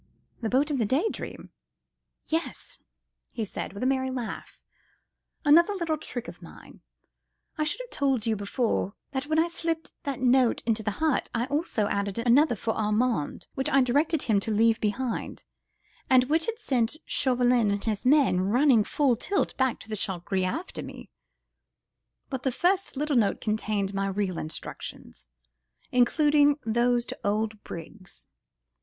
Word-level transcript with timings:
"The 0.41 0.49
boat 0.49 0.71
of 0.71 0.79
the 0.79 0.85
Day 0.87 1.09
Dream?" 1.11 1.51
"Yes!" 2.25 2.79
he 3.29 3.45
said, 3.45 3.71
with 3.71 3.83
a 3.83 3.85
merry 3.85 4.09
laugh; 4.09 4.59
"another 5.45 5.73
little 5.75 5.99
trick 5.99 6.27
of 6.27 6.41
mine. 6.41 6.81
I 7.55 7.65
should 7.65 7.81
have 7.81 7.91
told 7.91 8.25
you 8.25 8.35
before 8.35 8.95
that 9.11 9.27
when 9.27 9.37
I 9.37 9.47
slipped 9.47 9.93
that 10.01 10.19
note 10.19 10.63
into 10.65 10.81
the 10.81 10.89
hut, 11.05 11.29
I 11.35 11.45
also 11.45 11.87
added 11.89 12.17
another 12.17 12.55
for 12.55 12.73
Armand, 12.73 13.45
which 13.53 13.69
I 13.69 13.81
directed 13.81 14.23
him 14.23 14.39
to 14.39 14.49
leave 14.49 14.81
behind, 14.81 15.43
and 16.09 16.23
which 16.23 16.47
has 16.47 16.59
sent 16.63 16.97
Chauvelin 17.05 17.69
and 17.69 17.83
his 17.85 18.03
men 18.03 18.41
running 18.41 18.83
full 18.83 19.15
tilt 19.15 19.55
back 19.55 19.79
to 19.81 19.87
the 19.87 19.95
'Chat 19.95 20.25
Gris' 20.25 20.45
after 20.45 20.81
me; 20.81 21.11
but 22.27 22.41
the 22.41 22.51
first 22.51 22.97
little 22.97 23.15
note 23.17 23.39
contained 23.39 23.93
my 23.93 24.07
real 24.07 24.39
instructions, 24.39 25.27
including 25.91 26.57
those 26.65 27.05
to 27.05 27.19
old 27.23 27.61
Briggs. 27.63 28.25